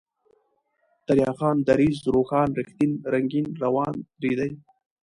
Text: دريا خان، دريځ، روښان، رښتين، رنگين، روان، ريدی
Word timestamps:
دريا 1.07 1.31
خان، 1.37 1.57
دريځ، 1.69 1.97
روښان، 2.13 2.49
رښتين، 2.59 2.91
رنگين، 3.13 3.47
روان، 3.63 3.95
ريدی 4.23 4.51